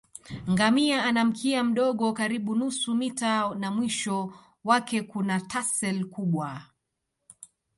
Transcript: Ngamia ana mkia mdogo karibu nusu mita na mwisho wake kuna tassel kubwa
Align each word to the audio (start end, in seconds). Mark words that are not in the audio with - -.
Ngamia 0.49 1.03
ana 1.05 1.25
mkia 1.25 1.63
mdogo 1.63 2.13
karibu 2.13 2.55
nusu 2.55 2.95
mita 2.95 3.55
na 3.55 3.71
mwisho 3.71 4.33
wake 4.63 5.01
kuna 5.01 5.39
tassel 5.41 6.05
kubwa 6.05 6.61